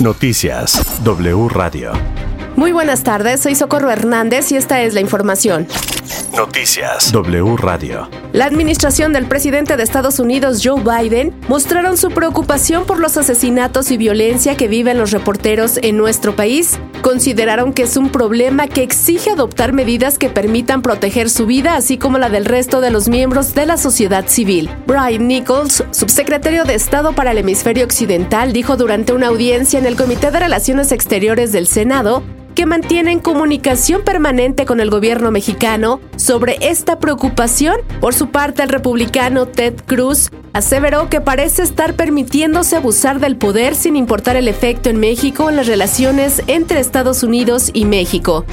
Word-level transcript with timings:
Noticias 0.00 0.80
W 1.04 1.48
Radio. 1.48 2.29
Muy 2.56 2.72
buenas 2.72 3.02
tardes, 3.04 3.40
soy 3.40 3.54
Socorro 3.54 3.90
Hernández 3.90 4.52
y 4.52 4.56
esta 4.56 4.82
es 4.82 4.94
la 4.94 5.00
información. 5.00 5.66
Noticias 6.36 7.12
W 7.12 7.56
Radio. 7.56 8.08
La 8.32 8.44
administración 8.44 9.12
del 9.12 9.26
presidente 9.26 9.76
de 9.76 9.82
Estados 9.82 10.20
Unidos, 10.20 10.60
Joe 10.62 10.82
Biden, 10.82 11.34
mostraron 11.48 11.96
su 11.96 12.10
preocupación 12.10 12.84
por 12.84 13.00
los 13.00 13.16
asesinatos 13.16 13.90
y 13.90 13.96
violencia 13.96 14.56
que 14.56 14.68
viven 14.68 14.98
los 14.98 15.10
reporteros 15.10 15.78
en 15.82 15.96
nuestro 15.96 16.36
país. 16.36 16.78
Consideraron 17.02 17.72
que 17.72 17.82
es 17.82 17.96
un 17.96 18.10
problema 18.10 18.68
que 18.68 18.82
exige 18.82 19.30
adoptar 19.30 19.72
medidas 19.72 20.18
que 20.18 20.28
permitan 20.28 20.82
proteger 20.82 21.30
su 21.30 21.46
vida, 21.46 21.76
así 21.76 21.98
como 21.98 22.18
la 22.18 22.28
del 22.28 22.44
resto 22.44 22.80
de 22.80 22.90
los 22.90 23.08
miembros 23.08 23.54
de 23.54 23.66
la 23.66 23.76
sociedad 23.76 24.26
civil. 24.28 24.70
Brian 24.86 25.26
Nichols, 25.26 25.84
subsecretario 25.90 26.64
de 26.64 26.74
Estado 26.74 27.12
para 27.12 27.32
el 27.32 27.38
Hemisferio 27.38 27.84
Occidental, 27.84 28.52
dijo 28.52 28.76
durante 28.76 29.12
una 29.12 29.28
audiencia 29.28 29.78
en 29.78 29.86
el 29.86 29.96
Comité 29.96 30.30
de 30.30 30.40
Relaciones 30.40 30.92
Exteriores 30.92 31.52
del 31.52 31.66
Senado 31.66 32.22
que 32.54 32.66
mantienen 32.66 33.20
comunicación 33.20 34.02
permanente 34.02 34.66
con 34.66 34.80
el 34.80 34.90
gobierno 34.90 35.30
mexicano 35.30 36.00
sobre 36.16 36.58
esta 36.60 36.98
preocupación. 36.98 37.76
Por 38.00 38.14
su 38.14 38.30
parte, 38.30 38.62
el 38.62 38.68
republicano 38.68 39.46
Ted 39.46 39.74
Cruz 39.86 40.30
aseveró 40.52 41.08
que 41.08 41.20
parece 41.20 41.62
estar 41.62 41.94
permitiéndose 41.94 42.76
abusar 42.76 43.20
del 43.20 43.36
poder 43.36 43.74
sin 43.74 43.96
importar 43.96 44.36
el 44.36 44.48
efecto 44.48 44.90
en 44.90 44.98
México 44.98 45.48
en 45.48 45.56
las 45.56 45.66
relaciones 45.66 46.42
entre 46.46 46.80
Estados 46.80 47.22
Unidos 47.22 47.70
y 47.72 47.84
México. 47.84 48.44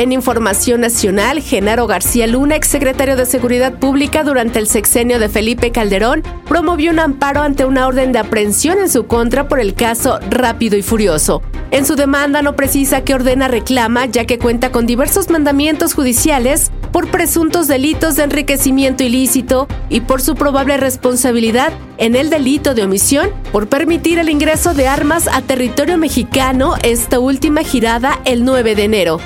En 0.00 0.12
Información 0.12 0.80
Nacional, 0.80 1.42
Genaro 1.42 1.86
García 1.86 2.26
Luna, 2.26 2.56
exsecretario 2.56 3.16
de 3.16 3.26
Seguridad 3.26 3.74
Pública 3.74 4.24
durante 4.24 4.58
el 4.58 4.66
sexenio 4.66 5.18
de 5.18 5.28
Felipe 5.28 5.72
Calderón, 5.72 6.22
promovió 6.48 6.90
un 6.90 7.00
amparo 7.00 7.42
ante 7.42 7.66
una 7.66 7.86
orden 7.86 8.10
de 8.10 8.18
aprehensión 8.18 8.78
en 8.78 8.88
su 8.88 9.06
contra 9.06 9.46
por 9.46 9.60
el 9.60 9.74
caso 9.74 10.18
Rápido 10.30 10.78
y 10.78 10.82
Furioso. 10.82 11.42
En 11.70 11.84
su 11.84 11.96
demanda 11.96 12.40
no 12.40 12.56
precisa 12.56 13.04
qué 13.04 13.12
ordena 13.12 13.46
reclama, 13.48 14.06
ya 14.06 14.24
que 14.24 14.38
cuenta 14.38 14.72
con 14.72 14.86
diversos 14.86 15.28
mandamientos 15.28 15.92
judiciales 15.92 16.70
por 16.92 17.10
presuntos 17.10 17.68
delitos 17.68 18.16
de 18.16 18.22
enriquecimiento 18.22 19.04
ilícito 19.04 19.68
y 19.90 20.00
por 20.00 20.22
su 20.22 20.34
probable 20.34 20.78
responsabilidad 20.78 21.74
en 21.98 22.16
el 22.16 22.30
delito 22.30 22.72
de 22.72 22.84
omisión 22.84 23.28
por 23.52 23.68
permitir 23.68 24.18
el 24.18 24.30
ingreso 24.30 24.72
de 24.72 24.88
armas 24.88 25.28
a 25.28 25.42
territorio 25.42 25.98
mexicano 25.98 26.76
esta 26.84 27.18
última 27.18 27.64
girada 27.64 28.18
el 28.24 28.46
9 28.46 28.74
de 28.76 28.84
enero. 28.84 29.20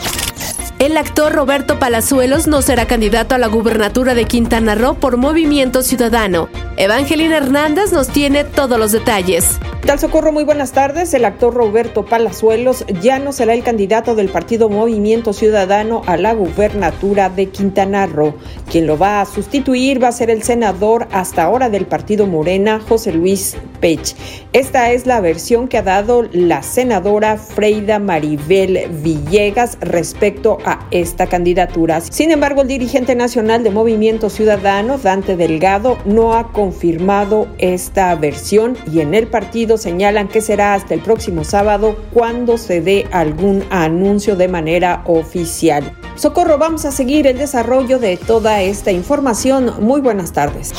El 0.85 0.99
actor 0.99 1.33
Roberto 1.33 1.79
Palazuelos 1.79 2.47
no 2.47 2.61
será 2.61 2.87
candidato 2.87 3.35
a 3.35 3.39
la 3.39 3.47
gubernatura 3.47 4.15
de 4.15 4.27
Quintana 4.27 4.75
Roo 4.75 4.97
por 4.97 5.17
Movimiento 5.17 5.83
Ciudadano. 5.83 6.51
Evangelina 6.77 7.39
Hernández 7.39 7.91
nos 7.91 8.09
tiene 8.09 8.45
todos 8.45 8.79
los 8.79 8.93
detalles. 8.93 9.59
Tal 9.87 9.99
Socorro, 9.99 10.33
muy 10.33 10.45
buenas 10.45 10.73
tardes. 10.73 11.13
El 11.13 11.27
actor 11.27 11.53
Roberto 11.53 12.07
Palazuelos 12.07 12.87
ya 13.03 13.19
no 13.19 13.33
será 13.33 13.53
el 13.53 13.63
candidato 13.63 14.15
del 14.15 14.31
partido 14.31 14.71
Movimiento 14.71 15.35
Ciudadano 15.35 16.01
a 16.07 16.17
la 16.17 16.33
gubernatura 16.33 17.29
de 17.29 17.51
Quintana 17.51 18.07
Roo. 18.07 18.35
Quien 18.71 18.87
lo 18.87 18.97
va 18.97 19.21
a 19.21 19.27
sustituir 19.27 20.03
va 20.03 20.09
a 20.09 20.13
ser 20.13 20.31
el 20.31 20.43
senador 20.43 21.07
hasta 21.13 21.43
ahora 21.43 21.69
del 21.69 21.85
partido 21.85 22.27
Morena, 22.27 22.81
José 22.81 23.13
Luis 23.13 23.59
Pech. 23.81 24.17
Esta 24.55 24.91
es 24.91 25.05
la 25.05 25.21
versión 25.21 25.69
que 25.69 25.77
ha 25.77 25.83
dado 25.83 26.23
la 26.33 26.63
senadora 26.63 27.37
Freida 27.37 27.99
Maribel 27.99 28.89
Villegas 29.03 29.77
respecto 29.83 30.57
a 30.65 30.87
esta 30.93 31.27
candidatura. 31.27 32.01
Sin 32.01 32.31
embargo, 32.31 32.63
el 32.63 32.69
dirigente 32.69 33.15
nacional 33.15 33.63
de 33.63 33.71
Movimiento 33.71 34.31
Ciudadano, 34.31 34.97
Dante 34.97 35.37
Delgado, 35.37 35.99
no 36.07 36.33
ha 36.33 36.53
confirmado 36.53 37.49
esta 37.59 38.15
versión 38.15 38.79
y 38.91 39.01
en 39.01 39.13
el 39.13 39.27
partido 39.27 39.74
señalan 39.77 40.29
que 40.29 40.41
será 40.41 40.75
hasta 40.75 40.95
el 40.95 41.01
próximo 41.01 41.45
sábado 41.45 41.97
cuando 42.13 42.59
se 42.59 42.81
dé 42.81 43.07
algún 43.13 43.65
anuncio 43.71 44.37
de 44.37 44.49
manera 44.49 45.03
oficial. 45.07 45.93
Socorro, 46.17 46.59
vamos 46.59 46.85
a 46.85 46.93
seguir 46.93 47.27
el 47.27 47.39
desarrollo 47.39 47.99
de 47.99 48.17
toda 48.17 48.63
esta 48.63 48.93
información. 48.93 49.75
Muy 49.81 50.01
buenas 50.01 50.33
tardes. 50.33 50.73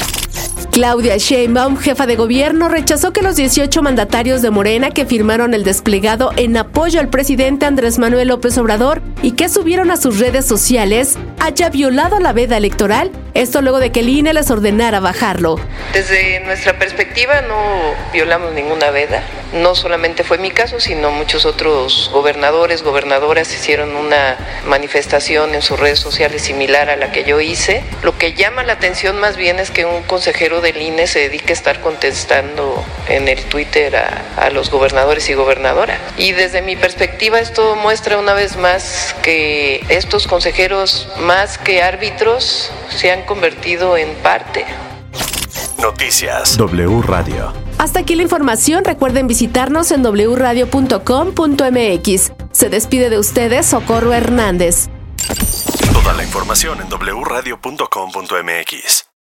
Claudia 0.75 1.15
Sheinbaum, 1.15 1.77
jefa 1.77 2.05
de 2.05 2.17
gobierno, 2.17 2.67
rechazó 2.67 3.13
que 3.13 3.21
los 3.21 3.37
18 3.37 3.81
mandatarios 3.81 4.41
de 4.41 4.49
Morena 4.49 4.91
que 4.91 5.05
firmaron 5.05 5.53
el 5.53 5.63
desplegado 5.63 6.31
en 6.35 6.57
apoyo 6.57 6.99
al 6.99 7.07
presidente 7.07 7.65
Andrés 7.65 7.97
Manuel 7.97 8.27
López 8.27 8.57
Obrador 8.57 9.01
y 9.21 9.31
que 9.31 9.47
subieron 9.47 9.89
a 9.89 9.95
sus 9.95 10.19
redes 10.19 10.43
sociales 10.45 11.17
haya 11.39 11.69
violado 11.69 12.19
la 12.19 12.33
veda 12.33 12.57
electoral 12.57 13.09
esto 13.35 13.61
luego 13.61 13.79
de 13.79 13.91
que 13.91 13.99
el 13.99 14.09
INE 14.09 14.33
les 14.33 14.49
ordenara 14.49 14.99
bajarlo. 14.99 15.59
Desde 15.93 16.39
nuestra 16.39 16.79
perspectiva 16.79 17.41
no 17.41 17.93
violamos 18.11 18.53
ninguna 18.53 18.89
veda. 18.89 19.21
No 19.53 19.75
solamente 19.75 20.23
fue 20.23 20.37
mi 20.37 20.51
caso, 20.51 20.79
sino 20.79 21.11
muchos 21.11 21.45
otros 21.45 22.09
gobernadores, 22.11 22.83
gobernadoras 22.83 23.53
hicieron 23.53 23.95
una 23.95 24.37
manifestación 24.65 25.55
en 25.55 25.61
sus 25.61 25.79
redes 25.79 25.99
sociales 25.99 26.41
similar 26.41 26.89
a 26.89 26.95
la 26.95 27.11
que 27.11 27.23
yo 27.23 27.39
hice. 27.39 27.83
Lo 28.03 28.17
que 28.17 28.33
llama 28.33 28.63
la 28.63 28.73
atención 28.73 29.19
más 29.19 29.37
bien 29.37 29.59
es 29.59 29.71
que 29.71 29.85
un 29.85 30.03
consejero 30.03 30.61
del 30.61 30.81
INE 30.81 31.07
se 31.07 31.19
dedique 31.19 31.53
a 31.53 31.55
estar 31.55 31.79
contestando 31.81 32.83
en 33.07 33.27
el 33.27 33.43
Twitter 33.45 33.95
a, 33.95 34.23
a 34.37 34.49
los 34.49 34.69
gobernadores 34.69 35.29
y 35.29 35.33
gobernadoras. 35.33 35.99
Y 36.17 36.31
desde 36.33 36.61
mi 36.61 36.75
perspectiva 36.75 37.39
esto 37.39 37.75
muestra 37.75 38.17
una 38.17 38.33
vez 38.33 38.57
más 38.57 39.15
que 39.21 39.85
estos 39.89 40.27
consejeros, 40.27 41.07
más 41.19 41.57
que 41.57 41.81
árbitros, 41.81 42.71
se 42.89 43.11
han 43.11 43.23
convertido 43.23 43.97
en 43.97 44.13
parte. 44.15 44.65
Noticias 45.79 46.57
W 46.57 47.01
Radio. 47.03 47.64
Hasta 47.85 47.99
aquí 47.99 48.15
la 48.15 48.23
información. 48.23 48.83
Recuerden 48.83 49.27
visitarnos 49.27 49.91
en 49.91 50.01
wradio.com.mx. 50.01 52.31
Se 52.51 52.69
despide 52.69 53.11
de 53.11 53.19
ustedes 53.19 53.67
Socorro 53.67 54.11
Hernández. 54.11 54.89
Toda 55.93 56.13
la 56.13 56.23
información 56.23 56.79
en 56.81 56.87
wradio.com.mx. 56.89 59.05